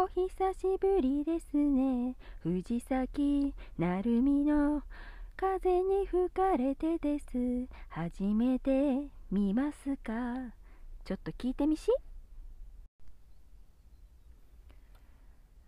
[0.00, 2.14] お久しぶりですね。
[2.44, 4.84] 藤崎鳴海の
[5.36, 7.66] 風に吹かれてです。
[7.88, 10.52] 初めて見ますか？
[11.04, 11.90] ちょっと聞いてみし。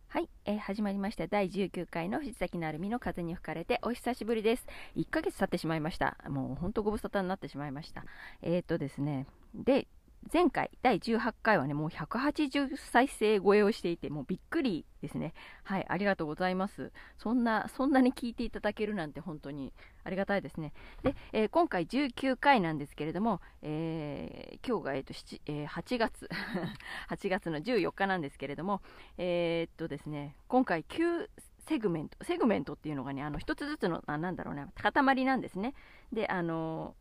[0.07, 1.27] はい、えー、始まりました。
[1.27, 4.67] 第19回の藤崎鳴海の風に吹かれてお久しぶりです。
[4.95, 6.17] 1ヶ月経ってしまいました。
[6.29, 8.05] もうほんとご無沙汰になってしまいました。
[8.43, 9.27] えっ、ー、とですね。
[9.57, 9.89] で
[10.33, 15.33] 前回第18回はねもう180再生超えをしていてもうびっくりですね。
[15.65, 16.93] はいありがとうございます。
[17.17, 19.73] そんなそんなに聞いていただけるなんて本当に
[20.05, 20.73] ありがたいですね。
[21.03, 25.15] で、えー、今回19回なんですけれども、えー、今日が、えーと
[25.47, 26.29] えー、8月。
[27.09, 28.83] 8月の14日なんですけれども
[29.19, 31.29] えー、っとですね今回9
[31.67, 32.23] セグメント。
[32.25, 35.75] セグメントっていうのがねあの1つずつのあなんだろうね塊なんですね。
[36.13, 36.95] であの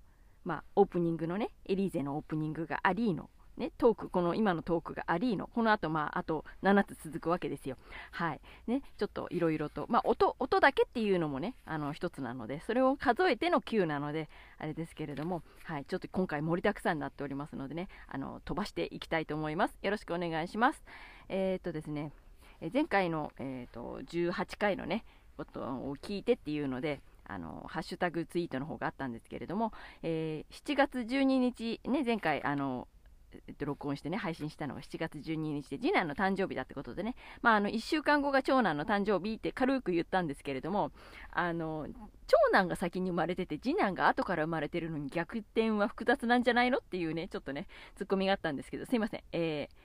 [0.49, 7.77] まあ、オープニングのね、エリーゼのオープニングがありの、ね、トーク、この今のトークがありの、この後、まあ、あと7つ続くわけですよ。
[8.09, 8.41] はい。
[8.65, 19.77] ね、ちょっといろいろと、まあ、音、音だけっていうのもね、あの、一つなので、それを数えての9なので、あれですけれども、はい、ちょっと今回盛りだくさんになっておりますのでね、あの、飛ばしていきたいと思います。
[19.83, 20.83] よろしくお願いします。
[21.27, 22.11] えー、っとですね、
[22.73, 25.05] 前回の、えー、っと、18回のね、
[25.37, 29.71] ことを聞いてっていうので、あのハッシュタグツイートの方があったんですけれども、
[30.03, 32.87] えー、7月12日、ね、前回あの
[33.47, 40.91] えっと、録音してね、配信したのが7月12日で、次男の誕生日だってことでね、まあ、あの、1週間後が長男の誕生日って軽く言ったんですけれども、
[41.31, 41.87] あの、
[42.27, 49.23] 長男が先に生まれてて、次男が後から生まれてるのに逆転は複雑なんじゃないのっていうね、ちょっとね、ツッコミがあったんですけど、すいません。
[49.31, 49.75] えー、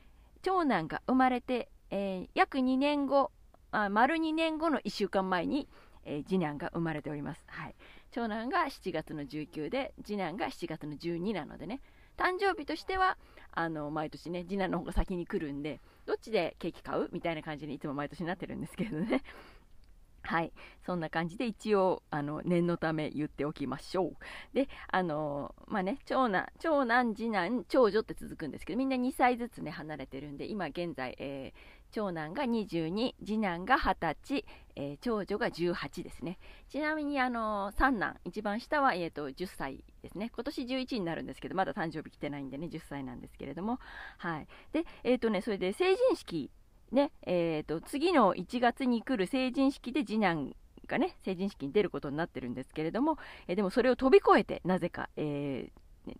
[0.42, 3.30] 長男が生まれて、えー、約2年後、
[3.72, 5.68] あ丸2年後の1週間前に、
[6.04, 7.42] えー、次男が生まれております。
[7.46, 7.74] はい。
[8.10, 11.80] 長男が7月の19で、次男が7月の12なのでね、
[12.16, 13.18] 誕生日としては、
[13.52, 19.22] あの、毎年ね、次男の方が先に来るんで、どっちでケーキ買うみたいな感じにいつも毎年なってるんですけどね。
[20.22, 20.52] はい。
[20.86, 24.16] そんな感じで一応、あの、念のため言っておきましょう。
[24.54, 34.44] で、あの、まあね、長男、長男、次男、長女って続くんですけど、みんな2歳ずつね、離れてるんで、今現在、えー、長男が22、次男が20歳、
[34.74, 36.38] えー、長女が18ですね。
[36.68, 40.32] ちなみに、あのー、三男、一番下は、えーと、10歳ですね。
[40.34, 43.78] 今年11になるんですけど、まだ誕生日来てないんでね、10歳なんですけれども。
[44.18, 44.48] はい。
[44.72, 46.50] で、えっ、ー、とね、それで成人式、
[46.90, 50.56] ね、えっ、と、次の1月に来る成人式で次男
[50.88, 55.70] がね、成人式に出ることになってるんですけれども、えでもそれを飛び越えて、なぜか、え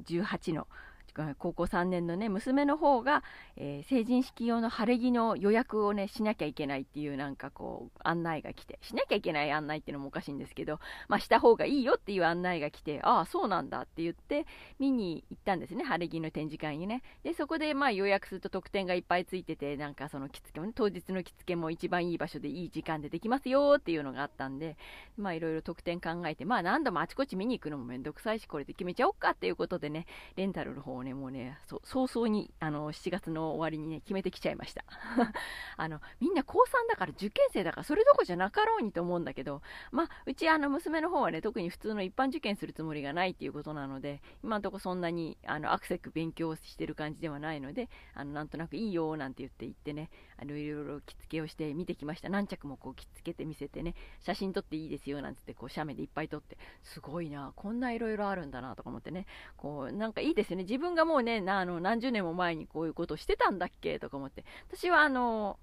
[0.05, 0.69] 18の
[1.39, 3.23] 高校3年のね娘の方が、
[3.57, 14.47] えー、成人式用の晴れ着の予約をねしなきゃいけないっていうなんかこう案内が来てしなきゃいけない案内っていうのもおかしいんですけど、まあ、した方がいいよっていう案内が来てああそうなんだって言って
[14.79, 17.03] 見に行ったんですね晴れ着の展示会にね。
[17.23, 24.77] でそこでまあ予約すると特典がいっぱいついててなんかその着付けもね当日の着付けも一番いい場所でいい時間でできますよっていうのがあったんで
[25.17, 34.85] まあいろいろ特典考えてまあ何度もあちこち見に行くのもめんどくさいしこれで決めちゃおうかっていうことでねレンタルの方をねもうね早々にあの7月の終わりにね決めてきちゃいました。
[35.77, 39.63] あのみんな高3だから受験生だからそれどこじゃなかろうにと思うんだけど
[39.93, 50.11] まあうちあの娘の方はね特に普通の一般受験するつもりがないっていうことなので今のところそんなにあのアクセク勉強してる感じではないのであのなんとなくいいよなんて言って言ってね
[50.45, 52.29] あのいろいろ着付けをして見てきました。
[52.29, 59.27] 何着もこう着付けて見せてね写真撮っていいですよなんつってこう写メでいっぱい撮ってすごいなこんないろいろあるんだなとか思ってね。
[59.57, 60.65] こうなんかいいですよね。
[60.65, 64.45] 自分がもうねあの何十年も前にこういうことをしてたんだっけとか思って。
[64.69, 65.59] 私はあの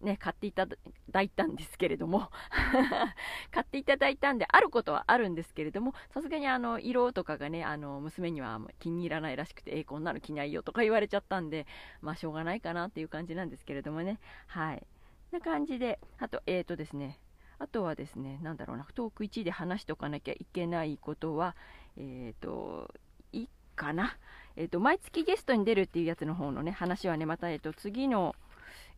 [0.00, 0.66] ね、買っていた
[1.10, 2.30] だいたんですけれども
[3.50, 11.66] 買っていただいたんで、あることはあるんですけれども、さすがにあの、色とかがね、あの、娘には気に入らないらしくて、えー、こんなの着ないよとか言われちゃったんで、
[12.00, 14.18] まあ、しょうがないかなっていう感じなんですけれどもね。
[14.46, 14.86] はい。
[15.32, 17.18] な感じで、あと、えっ、ー、とですね、
[17.58, 21.54] あとはですね、なんだろうな、トーク1で話しておかなきゃいけないことは、
[21.96, 22.92] えっ、ー、と、
[23.32, 24.16] いいかな。
[24.56, 28.34] えっ、と、毎月ゲストに出るっていうやつの方のね、話はね、また、えっ、と、次の、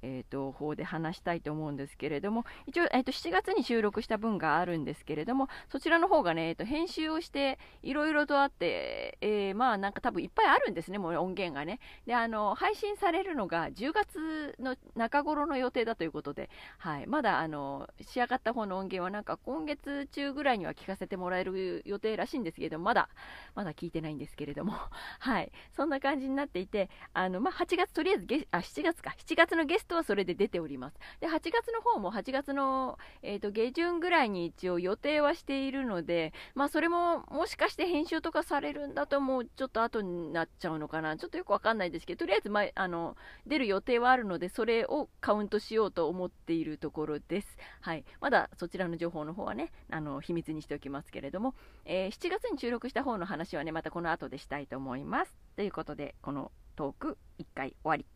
[0.02, 11.80] えーと、方で話したいと思うんですけれども、一応、えーと、7月に収録した分があるんですけれども、そちらの方がね、えーと、編集をして、いろいろとあって、えー、まあなんか多分いっぱいあるんですね、もう音源がね。
[12.06, 23.08] で、あの、配信されるのが10月の中頃の予定だということで、はい、まだあの、仕上がった方の音源はなんか今月中ぐらいには聞かせてもらえる予定らしいんですけれども、まだ、
[23.54, 24.72] まだ聞いてないんですけれども、
[25.20, 30.96] はい、そんな感じになっていて、あの、まあ8月とりあえずゲあ、7月か、7月のゲストトはそれで出ております。
[31.20, 41.16] で、8月の方も8月の、えーと、下旬ぐらいに一応予定はしているので、まあそれももしかして編集とかされるんだともうちょっと後になっちゃうのかな。
[41.16, 43.16] ちょっとよくわかんないですけど、とりあえず前、あの、
[43.46, 47.58] 出る予定はあるので、それをカウントしようと思っているところです。
[47.80, 48.04] はい。
[48.20, 51.54] まだそちらの情報の方はね、あの、秘密にしておきますけれども、
[51.84, 55.36] えー、7月に収録した方の話はね、またこの後でしたいと思います。
[55.56, 58.06] ということで、このトーク1回終わり。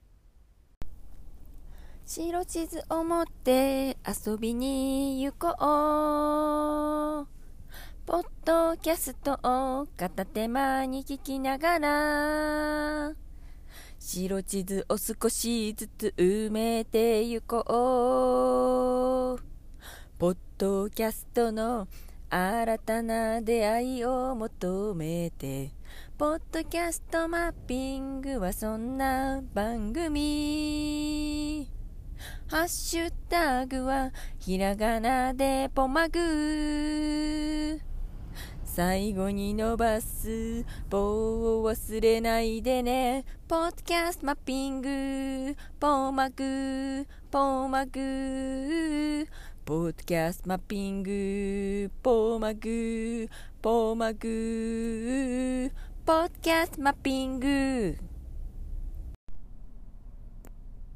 [2.09, 7.27] 白地図を持って遊びに行こう。
[8.07, 13.13] ポッドキャストを片手間に聞きながら、
[13.99, 19.43] 白地図を少しずつ埋めて行こう。
[20.17, 21.89] ポッドキャストの
[22.31, 25.73] 新たな出会いを求めて、
[26.17, 31.76] ポッドキャストマッピングはそんな番組。
[32.49, 37.81] ハッシュタグはひらがなでポマグ。
[38.65, 43.25] 最後に伸ばす棒を忘れないでね。
[43.49, 45.57] ポッドキャストマッピング。
[45.81, 47.07] ポマグ。
[47.31, 49.27] ポマグ。
[49.65, 51.91] ポッドキャストマッピング。
[52.03, 53.29] ポマグ。
[53.63, 55.73] ポマグ。
[56.05, 57.97] ポッドキャストマッピング。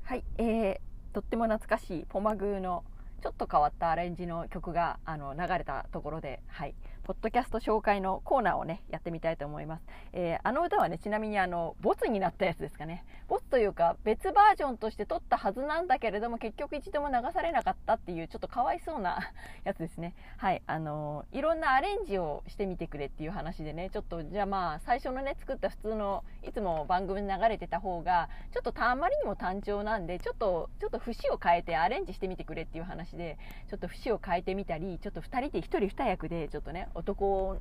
[0.02, 2.84] はい、えーとっても懐かしいポマグーの
[3.22, 6.74] ちょっと変わったアレンジの曲があの流れたところで、はい、
[7.10, 9.82] ポッドキャスト紹介のコーナーをね、やってみたいと思います。
[10.12, 13.04] えー、あの歌はね、ちなみにあの、ボツになったやつですかね。
[13.26, 19.18] ボツというか、別バージョンとして撮ったはずなんだけれども、結局一度も流されなかったっていう、ちょっとかわいそうな
[19.64, 20.14] やつですね。
[20.36, 33.36] はい、あの、いろんなアレンジをしてみてくれっていう話でね、ちょっと、じゃあまあ、最初のね、作った普通の、いつも番組に流れてた方が、ちょっとたまりにも単調なんで、ちょっと、ちょっと節を変えてアレンジしてみてくれっていう話で、
[33.68, 37.58] ちょっと節を変えてみたり、ちょっと2人で1人2役で、ちょっとね、男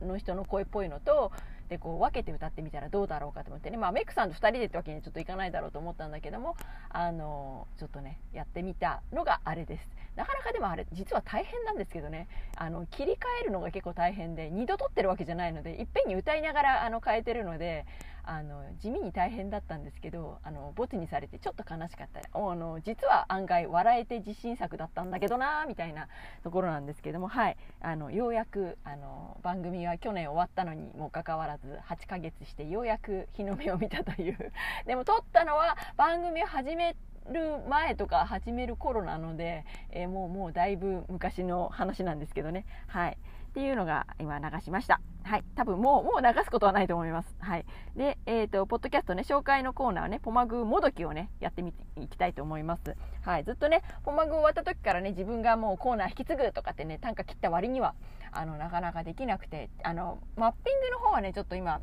[0.00, 1.32] の人の声っぽいのと
[1.68, 6.56] でこう分けて歌ってみたらどうだろうかと思ってね、まあ、メイクさんと2人でってわけにはちょっといかないだろうと思ったんだけども
[6.90, 9.88] あのちょっとねやってみたのがあれです。
[10.14, 12.28] なかなかでもあれ実は大変なんですけどね。
[12.56, 17.86] あの切り替えるのが結構大変で2度撮ってるわけじゃないのでいっぺんに歌いながらあの変えてるので
[18.24, 22.20] あの地味に大変だったんですけどあのボツにされてちょっと悲しかった。
[22.32, 26.08] あの実は案外笑えて自信作だったんだけどなみたいな
[26.42, 27.56] ところなんですけどもはい。
[27.80, 34.52] あのようやくあの番組は去年終わったのにもかかわらず8ヶ月してようやく日の目を見たという。
[34.86, 36.96] でも撮ったのは番組を始め
[37.30, 42.64] る前とか始める頃なので、えー、もうもうだいぶ昔の話なんですけどね。
[42.86, 43.18] はい。
[43.52, 45.02] っていうのが今流しました。
[45.24, 45.44] はい。
[45.56, 47.36] 多分もう、もう流すことはないと思います。
[47.38, 47.66] はい。
[47.94, 52.96] で、えっ、ー、と、ポッドキャストね、紹介のコーナーね、ポマグもどきをね、やってみていきたいと思います。
[53.20, 53.44] はい。
[53.44, 57.94] ずっとね、ポマグ終わった時からね、自分がもうコーナー引き継ぐとかってね、単価切った割には、
[58.30, 61.82] あの、なかなかできなくて、あの、マッピングの方はね、ちょっと今、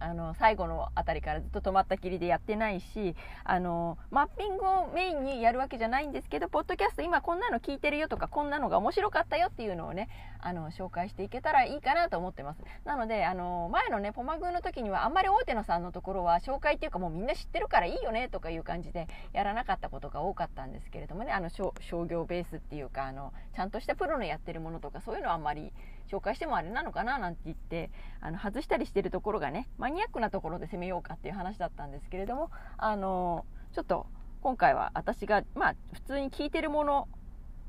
[0.00, 3.14] あの最後の辺りからずっと止まったきりでやってないし
[3.44, 10.08] あのマッピングをメインにやるわけじゃないんですけどポッドキャスト今こんなの聞いてるよとかこんなのが面白かったよっていうのをね
[10.40, 12.60] あの紹介していけたらいいかなと思ってます。
[12.84, 21.72] なのであの前のねポマグーの時にはあんまり大手のさんのところは紹介っていうかもうみんな知ってるからいいよねとかいう感じでやらなかったことが多かったんですけれどもねあの商
[22.06, 25.72] 業ベースっていうかあのちゃんとしたプロのやってるものとかそういうのはあんまり
[26.10, 27.90] 紹介してもあれなのかななんて言って
[28.20, 34.06] あの外したりしてるところがねマニアックなところで攻めようかっていう話だったんですけれどもあのちょっと
[34.42, 37.08] 今回は私がまあ普通に聞いてるもの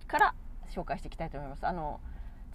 [0.07, 0.35] から
[0.73, 1.67] 紹介していきたいと思います。
[1.67, 1.99] あの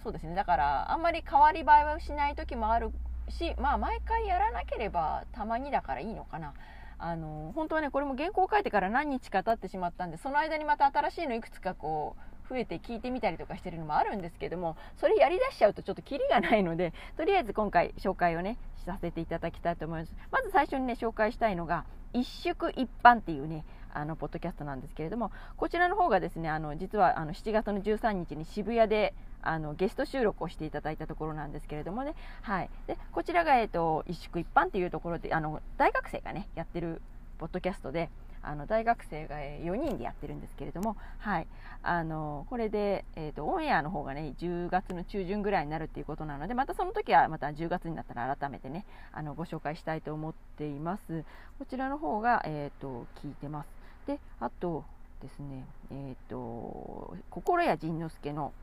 [0.03, 0.35] そうですね。
[0.35, 2.91] だからあんまり変わり映えはしない時もある
[3.29, 6.53] しまあ毎回やらなければたまにだからいいのかな。
[6.99, 20.13] あの本当はねこれも原稿を書いてから何日か経ってしまったんでその間にまた新しいのいくつかこう増えて聞いてみたりとかしてるのもあるんですけどもそれやりだしちゃうとちょっとキリがないのでとりあえず今回紹介をねさせていただきたいと思います。
[20.31, 37.01] まず最初にね紹介したいのが一宿一般っていうねあのポッドキャストなんですけれどもこちらの方がですねあの実はあの7月の13日に渋谷であのゲスト収録をしていただいたところなんですけれどもね、はい、でこちらが、えーと、一宿一般っていうところであの大学生がねやってる
[37.37, 38.09] ポッドキャストで
[38.41, 41.47] あの大学生が4人でやってるんですけれども、はい、
[41.83, 51.23] あのこれで、えーと、オンエアの方がね10月の中旬ぐらいになるっていうことなのでまたその時はまた10月になったら改めてねあのご紹介したいと思っています。
[51.59, 53.69] こちらの方が、えーと、聞いてます。
[54.05, 54.85] であと
[55.21, 58.53] ですねえっ、ー、と心谷仁之助の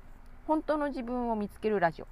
[0.46, 2.06] 本当の自分を見つけるラジオ。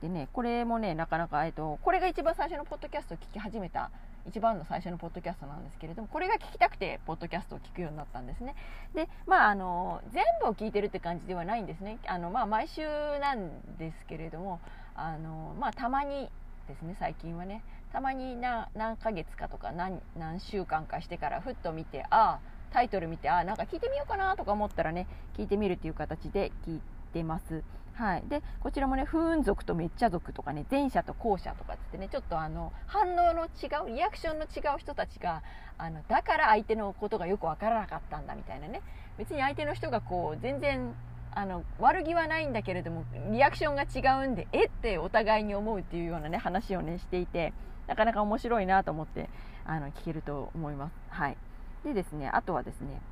[0.00, 3.90] でね、これもね、なかなか、えっと、これが一番最初のポッドキャストを聞き始めた
[4.26, 8.54] 一番の最初のポッドキャストなんですけれどもこれが聞きたくてポッドキャストを聞くようになったんですね
[8.94, 12.82] でまああの全部を聞いてるって感じではないんですねあの、まあ、毎週
[13.20, 14.60] なんですけれども
[14.94, 16.28] あの、まあ、たまに
[16.68, 17.62] ですね最近はね
[17.92, 22.40] たまに何何ヶ月かとか何何週間かしてからふっと見てああ
[22.72, 26.80] タイトル見てあなんか聞いてみようかなとか思ったらね聞いてみるっていう形で聞い
[27.12, 27.64] てます。
[28.00, 35.42] はい、でこちらもね不運族とめっちゃ族とかね前者と後者とかってねちょっとあの反応の違うリアクションの違う人たちが
[35.76, 38.80] あのだから相手のことがよくわからなかったんだみたいなね。
[39.18, 40.94] 別に相手の人がこう全然
[41.34, 47.52] あの悪気はないんだけれどもリアクションが違うんでえってお互いに思うっていうようなね話をねしていて
[47.86, 49.28] なかなか面白いなと思って
[49.66, 50.94] あの聞けると思います。
[51.10, 51.36] はい、
[51.84, 53.02] でですねあとはですね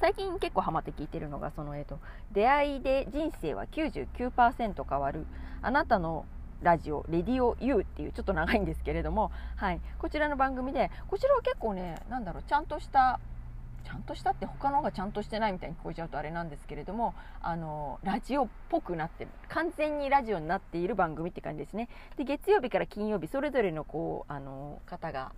[0.00, 1.98] 最近結構ハマって聞いてるのがその、えーと、
[2.32, 5.26] 出会いで人生は99%変わる
[5.60, 6.24] あなたの
[6.62, 13.18] ラジオ、レディオ U っていうちょっと長いんですけれども、はい、こちらの番組で、こちらは結構ね、なんだろう、ちゃんとした、
[13.84, 19.30] ちゃんとしたって他の方がちゃんとしてないみたいに聞こえちゃうとあれなんですけれども、あの、ラジオっぽくなってる。
[19.48, 21.88] 完全にラジオになっている番組って感じですね。
[22.16, 25.32] で、月曜日から金曜日、それぞれのこう、あの、方が、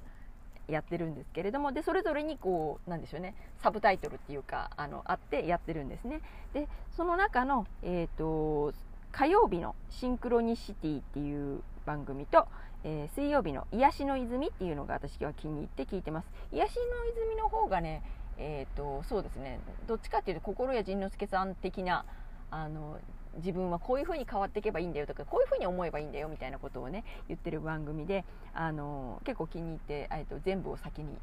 [0.68, 6.20] やってるんですけれどもでそれぞれにこうなんでしょうねサブタイトルっていうかあのあってやってるんですね。
[6.52, 8.74] でその中の、えーと、
[9.10, 12.46] 火曜日のシンクロニシティっていう番組と、
[12.84, 16.28] えー、水曜日の癒しの泉っていうのが私は気に入って聞いてます。
[16.52, 18.02] 癒しの泉の方がね
[18.38, 22.04] えーとそうですねどっちかっていうと心や仁之助さん的な
[22.50, 22.98] あの
[23.36, 28.24] 自分はこういうふうに変わっていけばいいんだよとかこういうふうに思えばいいんだよみたいなことをね言ってる番組で
[28.54, 31.16] あの結構気に入って、えっと、全部を先に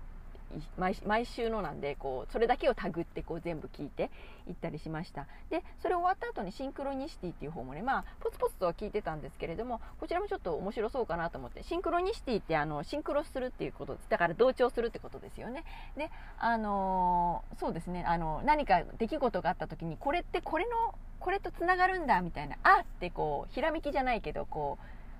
[0.77, 4.09] 毎週のなんでこうそれだけをタグってこう全部聞いて
[4.47, 5.27] いったりしました。
[5.49, 15.63] でそれ終わった後にシンクロニシティっていう方もねまあポツポツとは聞いてたんですけれどもこちらもちょっと面白そうかなと思ってシンクロニシティってあのシンクロするっていうことですだから同調するってことですよね。
[15.95, 24.77] であのー、そうですねあの何か出来事があった時にこれってこれのこれとつながるんだみたいなあってこうひらめきじゃないけどこ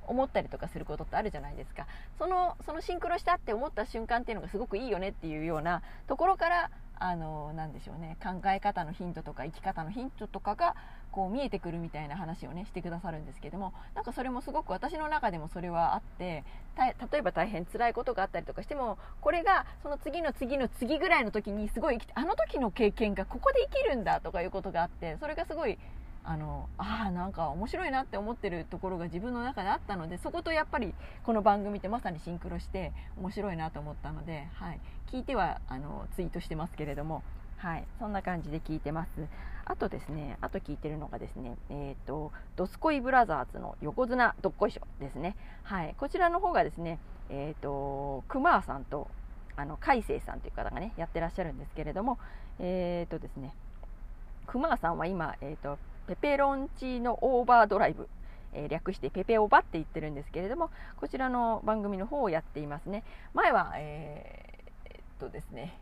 [0.08, 1.86] う思ったりとかすることってあるじゃないですか。
[2.18, 8.18] そのそのシンクロしたって思った瞬間っていうのがすごくいいよねっていうようなところからあのなんでしょうね。
[8.24, 10.76] 考え方のヒントとか生き方のヒントとかが
[11.12, 16.44] こう見えてくるみたいな話をねしてくださるんですけどもなんかそれもすごく私の中でもそれはあって
[17.12, 25.78] 例えば大変辛いことがあったりとかしてもこれがその次の次の次ぐらいの時にすごい生きてあの時の経験がここで生きるんだとかいうことがあってそれがすごい
[26.24, 34.80] あのあなんか面白いなって思ってるところが自分の中であったのでそことやっぱりこの番組ってまさにシンクロして面白いなと思ったので、はい、
[35.12, 37.24] 聞いてはあのツイートしてますけれども、
[37.58, 39.10] はい、そんな感じで聞いてます。
[39.70, 47.00] あとですねあと聞いてるのがですねえっ、ー、とドスコイブラザーズの横綱どっこいしょですね、はい、こちらの方がですね
[47.30, 49.08] えっ、ー、とクマーさんと
[49.56, 52.18] あの海星さんという方がねやってらっしゃるんですけれども
[52.60, 53.54] えっ、ー、とですね
[54.48, 55.78] クマーさんは今、えーと
[56.10, 58.10] ペペロンチーノオーバードライブ、
[58.52, 63.04] え、略してペペオバって言ってるんですけれどもこちらの番組の方をやっていますね。
[63.36, 65.78] 前はえー、っとですね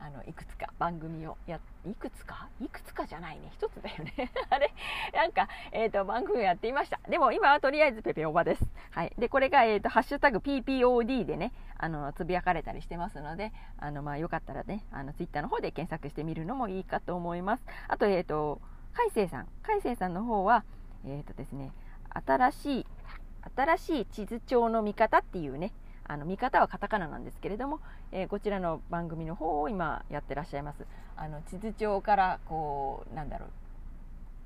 [0.00, 2.48] あのいくつか番組をやいくつか？
[2.60, 3.52] いくつかじゃないね。
[3.60, 4.30] 1つだよね。
[4.50, 4.72] あれ？
[5.12, 7.00] なんか、えーと、番組をやっていました。
[7.08, 8.64] でも今はとりあえずペペオバです。
[8.90, 9.12] はい。
[9.18, 17.64] でこれが、えーと、ハッシュタグ PPOD でねあのつぶやかれたりしてますのであのまあよかったらねあのツイッターの方で検索してみるのもいいかと思います。
[17.88, 18.60] あとえっ、ー、と
[18.94, 19.48] 海星さん。
[19.62, 20.64] 海星さんの方は
[21.04, 21.72] えっ、ー、とですね
[22.26, 22.86] 新しい
[23.56, 25.72] 新しい地図帳の見方っていうね
[26.08, 27.80] あの見方はカタカナなんですけれども、
[28.12, 30.84] えー、こちらの番組の方を今やってらっしゃいます
[31.16, 33.48] あの地図帳からこうなんだろう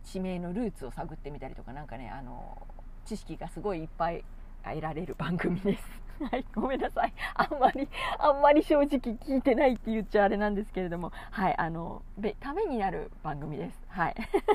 [0.05, 2.67] 地名のルーツを探ってみたりとかなんかねあの
[3.05, 4.25] 知識がすごいいっぱい
[4.65, 6.03] 得られる番組です。
[6.31, 7.13] はい、ごめんなさい。
[7.35, 7.89] あんまり、
[8.19, 13.81] あんまり正直聞いてないって言っちゃあれなんですけれども、はい、あの、べためになる番組です。
[13.89, 14.15] はい。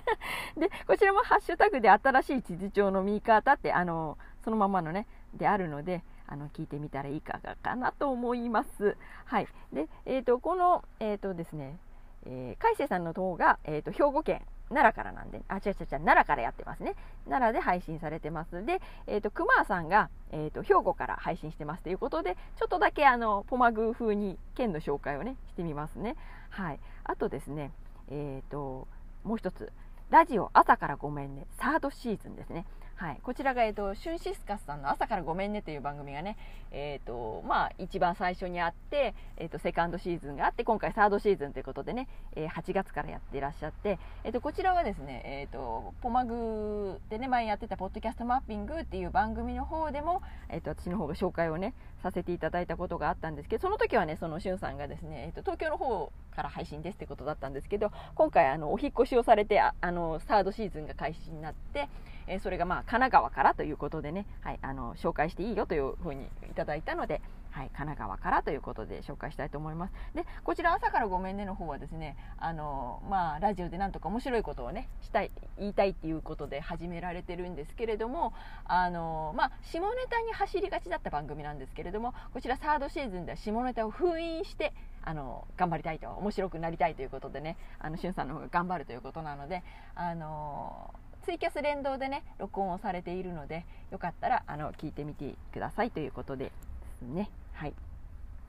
[0.58, 8.98] で、こちらもハッシュタグで新しい地図帳の見方って、あの、そのままのね、であるので、あの聞いてみたらいかがかなと思います。
[9.26, 9.48] はい。
[9.74, 11.78] で、え、ー、と、この、えっ、ー、とですね、
[12.26, 16.96] えー、海星さんの動画、え、ー、と、兵庫県奈良からなんで、あ、違う違う違う、奈良からやってますね。
[17.26, 18.66] 奈良で配信されてます。
[18.66, 26.16] で、えっ、ー、と、熊さんが、えっ、ー、と、兵庫から配信してますということで、ちょっとだけあの、ポマグ風に県の紹介をね、してみますね。
[26.50, 26.80] はい。
[27.06, 27.72] あとですね、
[28.10, 28.88] えっ、ー、と、
[29.24, 29.72] もう一つ、
[30.10, 32.66] ラジオ朝からごめんね、サードシーズンですね。
[32.98, 36.36] はい、こちらが、えーと、シュンシスカスさんの「朝からごめんね」という番組がね、
[36.72, 61.90] えーとまあ、一番最初にあって、えーと、セカンドシーズンがあって今回サードシーズンということでね、えー、8月からやっていらっしゃって、えー、とこちらはですね、えー、とポマグでね前やってた「ポッドキャストマッピング」っていう番組の方でも、えー、と私の方が紹介をねさせていただいたことがあったんですけどその時はねそのしゅんさんがですね、えー、と東京の方から配信ですってことだったんですけど今回あのお引越しをされてああのサードシーズンが開始になって、
[62.26, 69.94] えー、それがまあ神奈川からということでね、はい、あの紹介していいよというふうにいただいたので、はい、神奈川からということで紹介したいと思います。
[70.16, 78.34] で、こちら朝からごめんねの方はですね、あのまあラジオでなんとか面白いことをねしたい言いたいっていうことで始められてるんですけれども、
[78.66, 89.64] あのまあ下ネタに走りがちだった番組なんですけれども、こちらサードシーズンでは下ネタを封印してあの頑張りたいと面白くなりたいということでね、あのしゅんさんの方が頑張るということなので、
[89.96, 90.94] あの
[91.28, 96.54] ツイキャス連動でね録音をされているのでよかったらあの聞いてみてくださいということで
[97.00, 97.30] すね。
[97.52, 97.74] はい。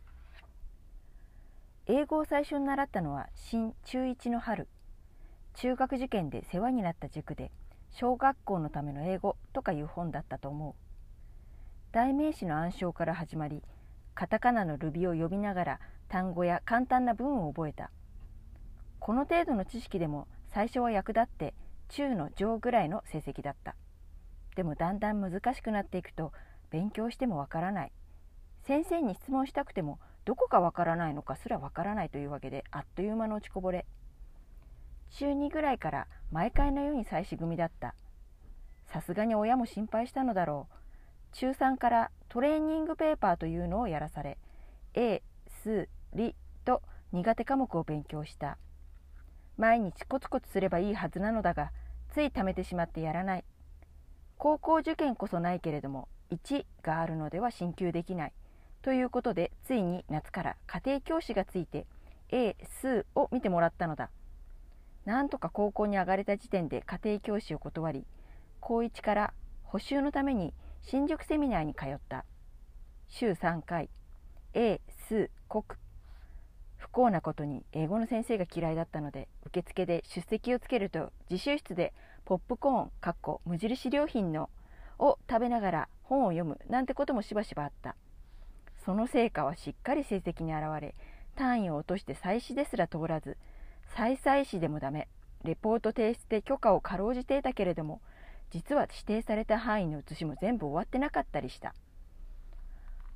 [1.88, 4.70] 英語を最初に習ったのは新中1の春
[5.56, 7.52] 中学受験で世話になった塾で
[7.92, 10.74] 小学校のための英語とかいう本だったと思う。
[11.92, 13.64] 代名詞の暗唱から始まり
[14.14, 17.92] カタカナのルビを呼びながら単語や簡単な文を覚えた。
[19.00, 21.54] この程度の知識でも最初は役立って
[21.90, 23.76] 中の上ぐらいの成績だった。
[24.56, 26.32] でもだんだん難しくなっていくと
[26.70, 27.92] 勉強してもわからない。
[28.64, 33.86] 先生に質問したくてもどこかわからないのかすらわからないというわけであっという間の落ちこぼれ。
[35.12, 37.96] 中2ぐらいから毎回のように妻子組だった。
[38.88, 40.76] さすがに親も心配したのだろう。
[41.34, 44.38] 中3からトレーニングペーパーというのをやらされ
[44.94, 45.22] A、
[45.64, 46.36] 数、理
[46.66, 48.58] と苦手科目を勉強した。
[49.58, 51.72] 毎日コツコツすればいいはずなのだが
[52.12, 53.44] つい貯めてしまってやらない。
[54.38, 58.34] 高校受験こそないけれども1があるのでは進級できない。
[58.82, 61.86] ということでついに夏から家庭教師がついて
[62.30, 64.10] A 数を見てもらったのだ。
[65.10, 68.06] なんとか高校に上がれた時点で家庭教師を断り
[68.60, 72.26] 高1から補習のために新宿セミナーに通った。
[73.08, 73.90] 週3回
[74.54, 75.64] A 数国
[76.78, 81.92] 不幸なことに英語の先生が嫌いだったので受付で出席をつけると自習室で
[82.26, 84.52] ポップコーンかっこ無印良品の
[85.00, 87.96] を食べながら本を読むなんてこともしばしばあった。
[88.86, 90.94] その成果はしっかり成績に表れ
[91.36, 93.38] 単位を落として再試ですら通らず
[93.96, 95.08] 再々試でもダメ。
[95.44, 98.02] レポート提出で許可をかろうじていたけれども
[98.52, 101.74] 実は指定された範囲の写しも全部終わってなかったりした。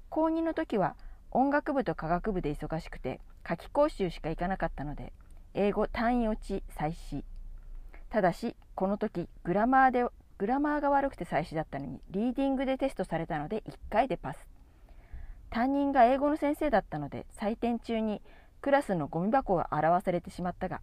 [0.10, 0.96] 高2の時は
[1.32, 5.12] 音楽部と科学部で忙しくて夏季講習しか行かなかったので
[5.56, 7.26] 英語単位落ち再試
[8.12, 10.06] ただしこの時グラマーで
[10.38, 14.48] グラマーが悪くて再試だったのにリーディングでテストされたので1回でパス。
[15.50, 18.22] 担任が英語の先生だったので採点中に
[18.64, 20.80] クラスのゴミ箱が表されてしまったが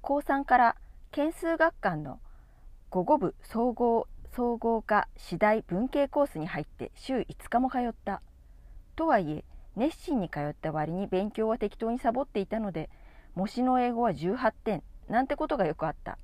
[0.00, 0.76] 高3から
[1.10, 2.20] 件数学館の
[2.90, 8.22] 午後部総合総合科次第文系コースに入って週5日も通った。
[8.94, 12.88] とはいえ熱心に通った割に勉強は適当にサボっていたので
[13.34, 16.18] 模試の英語は18点なんてことがよくあった。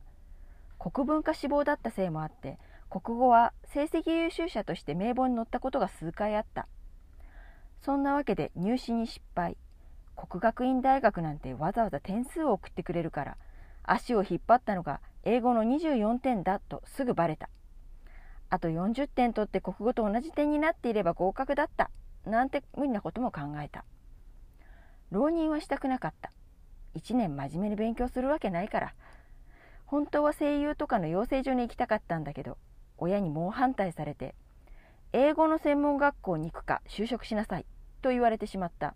[0.78, 6.68] 国文化志望だったせいもあって国語は成績優秀者として名簿に載ったことが数回あった。
[7.82, 9.56] そんなわけで入試に失敗。
[10.16, 13.36] 国学院大学なんてわざわざ点数を送ってくれるから
[13.82, 17.48] 足を引っ張ったのが英語の24点だとすぐバレた。
[18.48, 21.90] あと40点取って国語と同じ点になっていれば合格だった。
[22.24, 23.84] なんて無理なことも考えた。
[25.10, 26.32] 浪人はしたくなかった。
[26.96, 28.94] 1年真面目に勉強するわけないから。
[29.86, 32.58] 本当は声優とかの養成所に行きたかったんだけど
[32.98, 34.34] 親に猛反対されて
[35.12, 37.66] 英語の専門学校に行くか就職しなさい
[38.02, 38.94] と言われてしまった。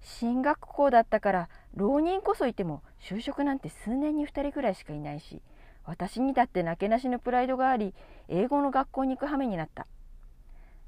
[0.00, 5.42] 進学校だったから浪人こそいても就職なんて数年に2人ぐらいしかいないし
[5.84, 7.94] 私にだってなけなしのプライドがあり
[8.28, 9.86] 英語の学校に行く羽目になった。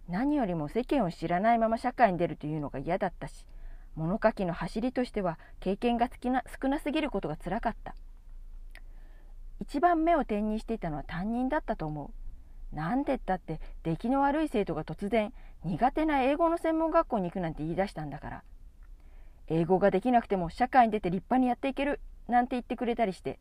[0.09, 3.45] 何よりも世間を知らないまま社会に出るというのが嫌だったし
[3.95, 7.95] 物書きの走りとしては経験が少なすぎることがつらかった。
[9.61, 12.20] 一番目を点にしていたのは担任だったと思う。
[12.73, 15.33] なんてったって出来の悪い生徒が突然
[15.65, 18.43] 苦手な英語の専門学校に行くなんて言い出したんだから。
[19.49, 23.39] 英語ができなくても社会に出て立派にやっていけるなんて言ってくれたりして。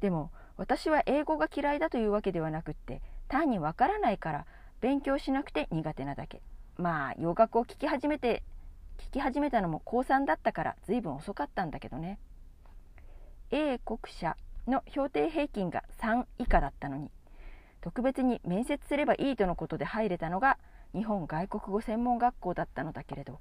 [0.00, 4.46] でも私は英語が嫌いだというわけではなくって単にわからないから
[4.80, 6.42] 勉強しなくて苦手なだけ。
[6.76, 8.42] まあ洋楽を聴き始めて
[8.98, 12.18] 聞き始めたのも高3だったから随分遅かったんだけどね。
[13.50, 14.36] A 国社
[14.68, 17.10] の評定平均が3以下だったのに
[17.80, 20.58] 特別に面接すればいいとのことで入れたのが
[20.94, 23.40] 日本外国語専門学校だったのだけれど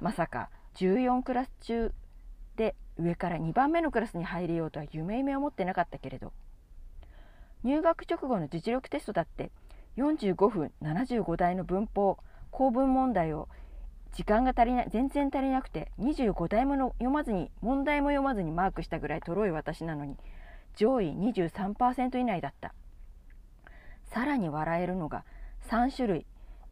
[0.00, 1.92] まさか14クラス中
[2.56, 6.32] で上から2番目のクラスに入れようとは夢夢思ってなかったけれど
[7.62, 9.50] 入学直後の実力テストだって
[9.96, 12.18] 45分75台の文法
[12.50, 13.48] 公文問題を
[14.12, 20.16] 時間が足りない全然足りなくて25台もの読まずに問題も読まずにマークしたぐらいとろい私なのに
[20.76, 22.74] 上位23%以内だった。
[24.12, 25.24] さらに笑えるのが
[25.68, 26.26] 3種類。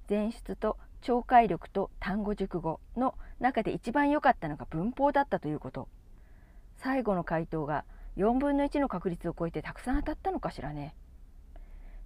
[0.09, 5.89] 前出と聴解力と単語熟語の中で一番良かったのが文法だったということ。
[6.77, 7.85] 最後の回答が
[8.17, 10.95] 4分の1の確率を超えてたくさん当たったのかしらね。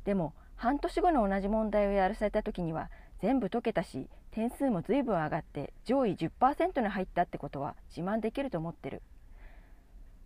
[0.05, 2.91] でも半年後の同じ問題をやらされた時には
[3.21, 9.03] 全部解けたし点数も随分上がって上位10%に入ったってことは自慢できると思ってる。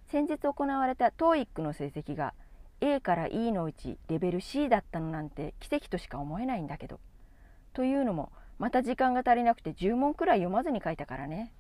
[0.09, 2.33] 先日行われた TOEIC の成績が
[2.81, 7.01] A から E のうちレベル C だったのなんて奇跡としか思えないんだけど。
[7.73, 11.53] というのもまた時間が足りなくて10問くらい読まずに書いたからね。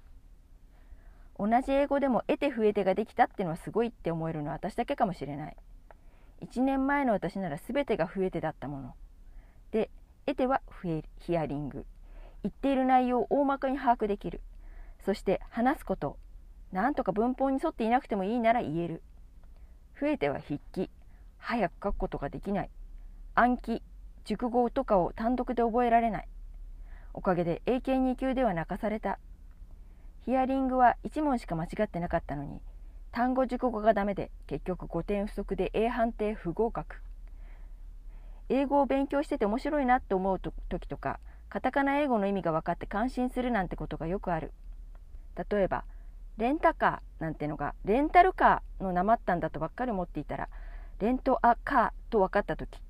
[1.38, 5.56] 同じ英語でも得て増えてができたってのはすごいって思えるのは私だけかもしれない。
[6.42, 8.94] 1年前の私なら全てが増えてだったもの。
[9.70, 9.90] で
[10.26, 10.62] 得ては
[11.20, 11.86] ヒアリング。
[12.42, 14.40] 言っている内容を大まかに把握できる。
[15.04, 16.16] そして話すこと。
[16.72, 19.02] なんとか文法に沿っていなくてもいいなら言える。
[20.00, 20.90] 増えては筆記。
[21.46, 22.70] 早く書くことができない。
[23.36, 23.82] 暗記
[24.24, 26.28] 熟語とかを単独で覚えられない。
[27.14, 29.20] おかげで英検2級では泣かされた。
[30.24, 32.60] ヒアリングは1問しか間違ってなかったのに
[33.12, 36.96] 単語熟語がダメで結局5点不足で A 判定不合格。
[38.48, 44.52] 英語を勉強してて面白いなって思う時とかカタカナ英語の意味が分かって感心するなんてことがよくある。
[45.48, 45.84] 例えば
[46.38, 50.48] レンタカーなんてのがレンタルカーのなまったんだとばっかり思っていたら
[50.98, 52.80] レントアカーと分かった時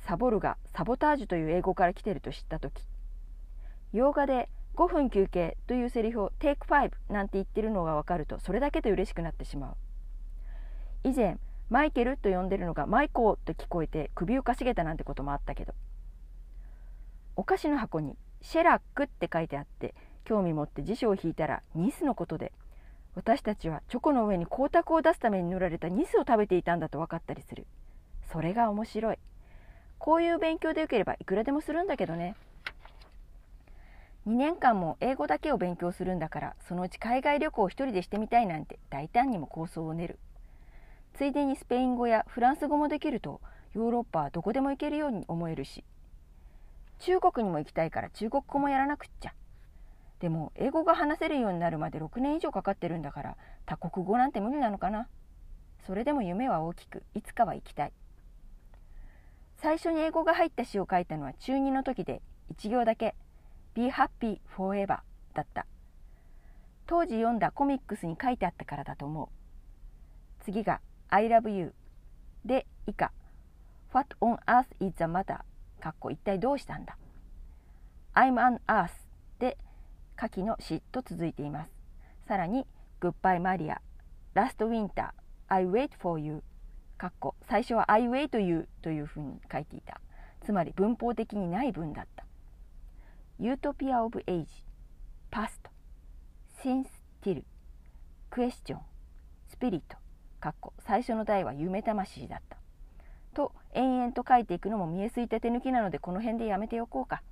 [0.00, 2.82] サボるがサボタージュという英語から来ていると知った時
[3.92, 9.76] 洋画で5分休憩というセリフを Take 5なんて言ってるのが分かるとそれだけで嬉しくなってしまう。
[11.04, 15.74] 以前マイケルと呼んでるのがマイコーと聞こえて首をかしげたなんてこともあったけど
[17.34, 22.52] お菓子の箱にシェラックって書いてあって興味持って辞書を引いたらニスのことで
[23.14, 27.66] 私たちはチョコの上に光沢を出すために塗られたニスを食べていたんだと分かったりする。
[28.32, 29.18] それが面白い。
[29.98, 32.34] こういう勉強でよければいくらでもするんだけどね。
[34.26, 40.18] 2年間も英語だけを勉強するんだからそのうち海外旅行を一人でしてみたいなんて大胆にも構想を練る。
[41.14, 43.40] ついでにスペイン語やフランス語もできると
[43.74, 45.84] ヨーロッパはどこでも行けるように思えるし。
[47.00, 49.34] 中国にも行きたいから中国語もやらなくっちゃ。
[50.22, 55.08] でも英語が話せるようになるまで6年以上かかってるんだから他国語なんて無理なのかな？
[55.84, 57.92] それでも夢は大きくいつかは行きたい。
[59.56, 62.22] 最初に英語が入った詩を書いたのは中2の時で
[62.54, 63.16] 1行だけ
[63.74, 65.00] Be happy forever
[65.34, 65.66] だった。
[66.86, 69.28] 当時読んだコミックスに書いてあったからだと思う。
[70.44, 71.74] 次が I love you
[72.44, 73.10] で以下。
[73.92, 75.40] What on earth is the matter
[75.80, 76.96] かっこ一体どうしたんだ
[78.14, 78.90] ？I'm on earth
[79.40, 79.58] で
[80.22, 81.70] 下記の詩と続いています
[82.28, 82.64] さらに
[83.00, 83.78] Goodbye Maria
[84.36, 85.08] Last Winter
[85.48, 86.44] I wait for you
[86.96, 90.00] かっこ最初は I wait you というふうに書いていた
[90.44, 92.24] つまり文法的にない文だった
[93.40, 94.52] ユートピア・オブ・エイジ、
[95.32, 95.70] パスト、
[96.62, 96.88] シンス・
[97.22, 97.44] ティル、
[98.30, 98.80] クエスチョン、
[99.48, 99.96] スピリット、
[100.38, 102.58] かっこ最初の題は夢魂だった。
[103.34, 107.22] と延々と書いていくのも見えすいた手抜きなのでこの辺でやめておこうか。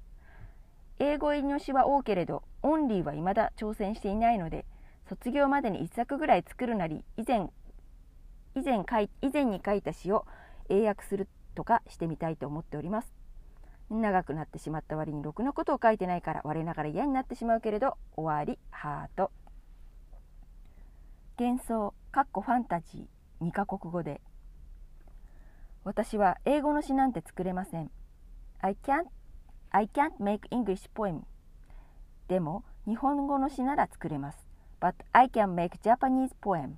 [1.02, 4.66] 英語入りの詩は多けれどオンリーは未だ挑戦していないので
[5.08, 7.48] 卒業までに1作ぐらい作るなり以前
[8.54, 10.26] 以前書い以前に書いた詩を
[10.68, 13.12] 英訳するとかしてみたいと思っております。
[13.88, 19.32] 長くなってしまった割にろくなことを書いてないから我ながら嫌になってしまうけれど終わりハート。
[21.38, 24.20] 幻想かっこファンタジー2カ国語で。
[25.82, 27.90] 私は英語の詩なんて作れません。
[28.60, 29.06] I can't
[29.70, 31.22] I can't make English poem.
[32.28, 34.46] でも、日本語の詩なら作れます。
[34.80, 36.74] But I can make Japanese poem.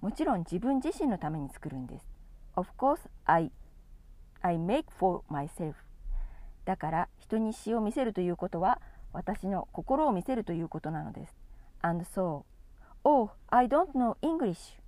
[0.00, 2.06] もちろん自分自身のために作るんです。
[2.56, 3.52] Of course, I,
[4.40, 5.74] I make for myself.
[6.64, 8.80] だから人に詩を見せるということは
[9.12, 11.34] 私の心を見せるということなのです。
[11.82, 12.44] And so,
[13.04, 14.78] oh, I don't know English.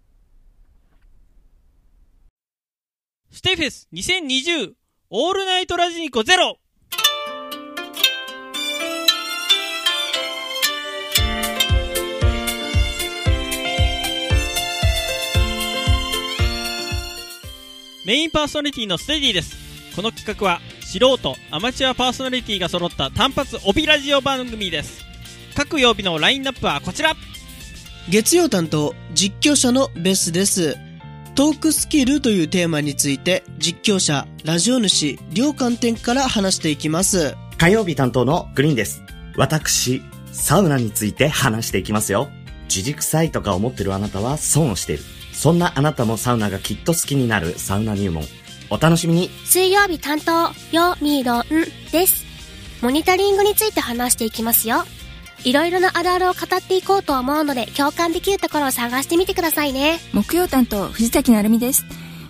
[3.30, 4.74] ステフェス2020
[5.10, 6.58] オールナイトラジニコゼロ
[18.04, 19.56] メインパーソナリティのステディです。
[19.94, 25.04] この企画は素人、アマチュアパーソナリティが揃った単発帯ラジオ番組です。
[25.54, 27.14] 各曜日のラインナップはこちら
[28.08, 30.76] 月曜担当、実況者のベスです。
[31.36, 37.36] トークスキルというテーマについて実況者、ラジオ主、両観点から話していきます。
[37.56, 39.00] 火曜日担当のグリーンです。
[39.36, 42.28] 私、サウナについて話していきますよ。
[42.64, 45.04] 自軸臭いとか思ってるあなたは損をしている。
[45.42, 48.22] そんなあなたもサウナがきっと好きになるサウナ入門。
[48.70, 49.28] お楽しみに。
[49.44, 51.44] 水曜日担当、よみどん
[51.90, 52.24] です。
[52.80, 54.84] モニタリングについて話していきますよ。
[55.42, 59.98] いろいろなあるあるを語っていこうと思うので、共感できるところを探してみてくださいね。
[60.12, 61.84] 木曜担当、藤崎なるみです。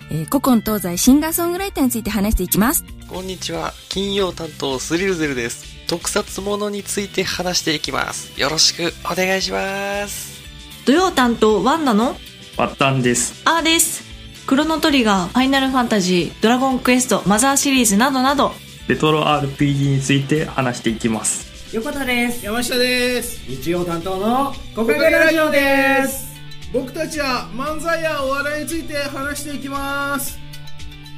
[0.09, 2.83] えー、古今東西シンガーソングライターについて話していきます。
[3.07, 3.75] こんにちは。
[3.89, 5.65] 金曜担当、スリルゼルです。
[5.85, 8.41] 特撮ものについて話していきます。
[8.41, 10.41] よろしくお願いします。
[10.87, 12.17] 土曜担当、ワンナの
[12.57, 13.41] バッタンです。
[13.45, 14.03] あーです。
[14.45, 18.51] クロノトリガー、ファイナルファンタジー、ドラゴンクエスト、マザーシリーズなどなど、
[18.87, 21.73] レトロ RPG について話していきます。
[21.73, 22.45] 横田です。
[22.45, 23.49] 山下です。
[23.49, 26.33] 日曜担当の国会ラジオです。
[26.71, 30.37] 僕たちは漫才やお笑いについて話していきます。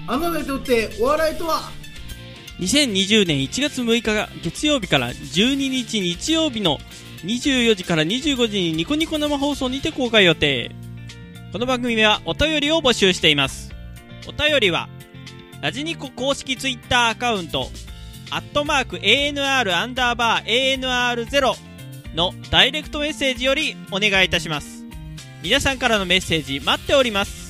[0.07, 1.71] あなたにとってお笑いとは
[2.59, 6.77] ？2020年1月6日月曜日から12日日曜日の
[7.23, 10.84] 24時から25時にニコニコ生放送にて公開予定。
[11.55, 13.73] この番組はお便りを募集しています。
[14.27, 14.89] お便りは、
[15.61, 17.69] ラジニコ公式ツイッターアカウント、
[18.29, 21.55] アットマーク ANR アンダーバー ANR0
[22.13, 24.83] のダイレクトメッセージよりお願いいたします。
[25.41, 27.45] 皆さんからのメッセージ待っております。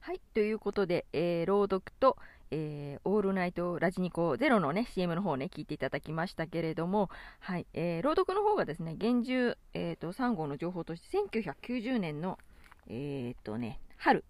[0.00, 2.18] はい、ということで、えー、朗読と、
[2.50, 12.38] えー、オールナイトラジニコゼロのね、CM の方ね、聞いていただきましたけれども、はい、えー、朗読の方がですね、現住、えっ、ー、と、3号の情報として、1990年の、
[12.88, 14.24] えっ、とね、春、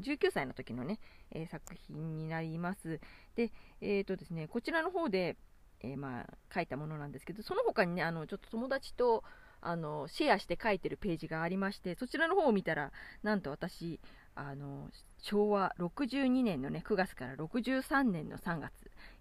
[0.00, 0.98] 19歳の時のね、
[1.30, 3.00] え作品になります。
[3.36, 5.36] で、えっ、とですね、こちらの方で、
[5.82, 9.24] えまあ、書いたものなんですけど、その他にね、あの、ちょっと友達と、
[9.62, 14.00] あの、シェアして書いてるページがありまして、そちらの方を見たら、なんと私、
[14.34, 14.88] あの
[15.20, 18.72] 昭和62年の、ね、9月から63年の3月、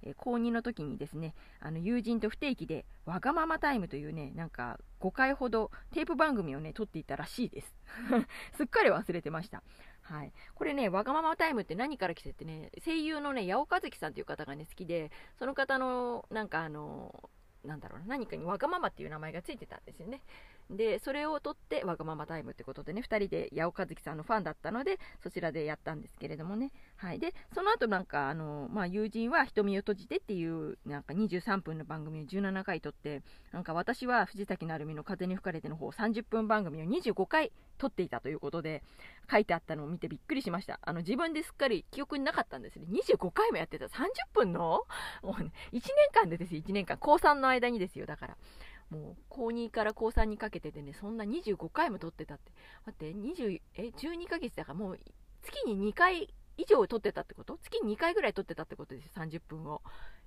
[0.03, 7.75] えー、高2の時にですねあの友人と不定期で「わがままタイム」というねなんか5回ほどテープ番組をね撮っていたらしいです。
[8.55, 9.63] すっかり忘れてました。
[10.01, 17.29] はい、これね、わがままタイムって何から来てってね、声優のね、八尾和樹さんという方がね、好きで、その方の、なんかあの、
[17.63, 20.21] なんだろうな、何かにわがままっていう名前がついてたんですよね。
[20.69, 26.71] で、それを取って、わがままタイムってことでね、2人で八尾和樹さんのファンだったので、そちらでやったんですけれどもね。
[26.95, 27.19] はい。
[27.19, 38.83] で、その後なんか、あの、まあ、友人は瞳を閉じてっていう、なんか23分の番組を17回撮って、なんか私は藤崎成美の風に吹かれての方30分番組を25回撮っていたということで、
[39.31, 40.79] 書いてあったのを見てびっくりしました。
[40.83, 42.85] あの、自分ですっかり記憶になかったんですね。
[42.91, 43.85] 25回もやってた。
[43.85, 43.89] 30
[44.33, 44.81] 分の？
[45.23, 45.81] もうね、1年
[46.13, 46.97] 間でですよ、1年間。
[46.99, 48.37] 高3の間にですよ、だから。
[48.89, 52.51] もう高2から高3にかけてでね、そんな25回も撮ってたって。
[52.85, 54.99] 待って、20え12ヶ月だからもう
[55.43, 57.57] 月に2回以上撮ってたってこと？
[57.57, 59.81] 月に2回ぐらい撮ってたってことですよ、30分を。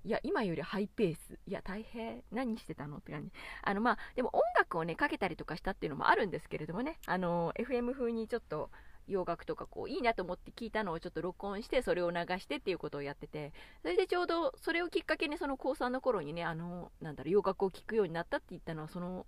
[0.04, 1.38] いや、今よりハイペース。
[1.46, 2.24] いや、大変。
[2.32, 3.30] 何してたのって感じ。
[3.62, 8.70] あの、まあ、でも音楽をね、かけたりとかしたっていうのもあるんですけれどもね、あの、FM 風にちょっと、
[9.08, 19.26] 洋楽とかこういいなと思って聞いたのをちょっと録音してそれを流してっていうことをやっててそれでちょうどそれをきっかけにその高3の頃にねあのなんだろう洋楽を聴くようになったって言ったのはその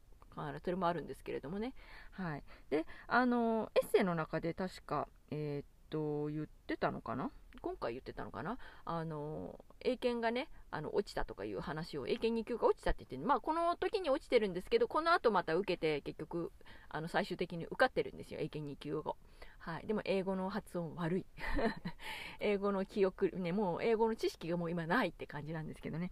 [0.64, 1.74] それもあるんですけれどもね。
[2.10, 2.42] はい。
[2.70, 7.30] であのエッセイの中で確かえー、っと言ってたのかな？
[7.60, 8.58] 今回言ってたのかな？
[8.84, 16.50] あの英検がねあの落ちたとかいう話を英検2級が落ちたって言ってまあこの時に落ちてるんですけどこの後また受けて結局
[16.88, 19.16] あの最終的に受かってるんですよ英検2級を
[19.64, 21.26] はい、でも英語の発音悪い。
[22.38, 26.10] 英語の記憶ねもう英語の知識がもう今ないって感じなんですけどね。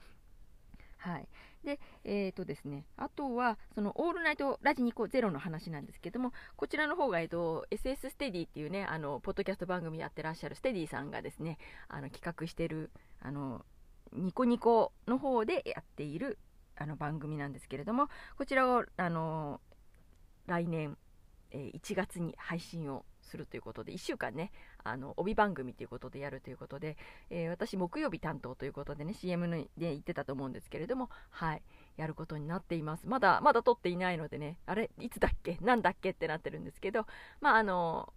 [0.96, 1.28] はい。
[1.62, 13.66] で、えっ、とですね、あとは、その、オールナイトラジニコゼロの話なんですけども、こちらの方が、えっ、と、SS ステディっていうね、あの、ポッドキャスト番組やってらっしゃるステディさんがですね、あの、企画してる、あの、
[14.12, 16.38] ニコニコの方でやっている、
[16.76, 19.60] あの、番組なんですけれども、こちらを、あの、
[20.46, 20.96] 来年、
[21.52, 24.50] え1月に配信をするということで1週間ね
[24.82, 26.96] あの帯番組ということでやるということで、
[27.30, 31.62] えー私木曜日担当ということでね CM で言ってたと思うんですけれどもはい
[31.96, 33.06] やることになっています。
[33.06, 37.06] まだまだ撮っていないのでねあれいつだっけなんだっけってなってるんですけど
[37.40, 38.12] まああの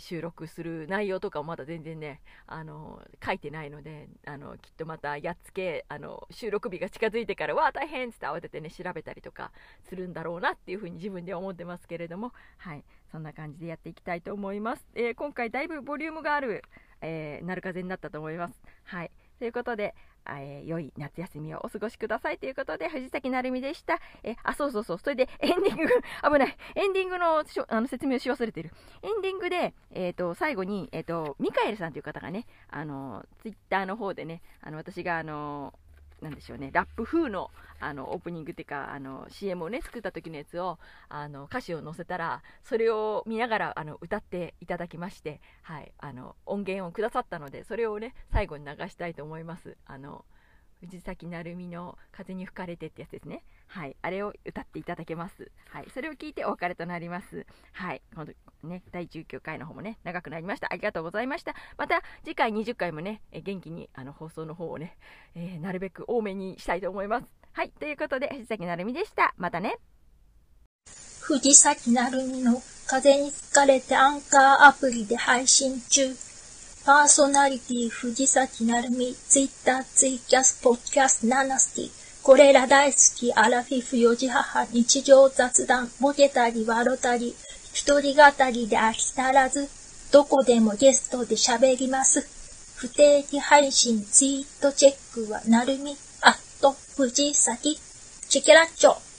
[0.00, 9.52] 収録する内容とかもまだ全然ねあの書いてないのであのきっとまたやっつけあの収録日が近づいてからわあ大変って慌ててね調べたりとか
[9.88, 16.62] するんだろうなっていうふうに自分では思ってますけれどもはいそんな感じでやっていきたいと思います、えー今回だいぶボリュームがある、
[17.02, 18.62] えー、なる風になったと思います。
[18.84, 19.10] はい
[19.40, 19.94] ということで
[20.26, 23.98] えー良い夏休みをお過ごしくださいということで藤崎なるみでした。
[24.22, 24.98] えーあそうそうそう。
[24.98, 25.88] それでエンディング。
[26.22, 26.56] 危ない。
[26.74, 28.70] エンディングのしょあの説明をし忘れてる。
[29.02, 35.74] エンディングで、えー、と最後に、えー、とミカエルさんという方がねあのツイッターの方でねあの私があの
[36.20, 37.50] なんでしょうね、ラップ風の
[37.82, 40.78] あのオープニングっていうかあの CM をね作った時のやつを
[41.08, 49.78] あの歌詞を載せたらそれを見ながらあの歌っていただきまして、はい、あの音源をくださったのでそれをね最後に流したいと思います。
[49.86, 50.26] あの
[50.80, 53.42] 藤崎鳴海の風に吹かれてってやつですね。
[53.70, 53.96] はい。
[54.02, 55.48] あれを歌っていただけます。
[55.68, 55.86] はい。
[55.94, 57.46] それを聞いてお別れとなります。
[57.72, 58.02] はい。
[58.12, 58.32] 今度
[58.68, 60.72] ね、第19回の方もね、長くなりました。
[60.72, 61.54] ありがとうございました。
[61.78, 64.96] また次回20回もね、え元気にあの放送の方をね、
[65.36, 67.26] えーなるべく多めにしたいと思います。
[67.52, 67.70] はい。
[67.70, 69.34] ということで、藤崎なるみでした。
[69.36, 69.78] またね。
[71.20, 76.12] 藤崎なるみの風に吹かれてアンカーアプリで配信中。
[76.84, 81.99] パーソナリティ藤崎なるみ、ツイッター、ツイキャス、ポッキャス、ナナスティ。
[82.22, 87.34] これら大好き、アラフィフ、四時母、日常雑談、モケたり、笑ったり、
[87.72, 89.68] 一人語りで飽き足らず、
[90.12, 92.26] どこでもゲストで喋ります。
[92.76, 97.78] 不定期配信、ツイートチェックはなるみ、あっと、藤崎、
[98.28, 99.09] チェケラッチョ。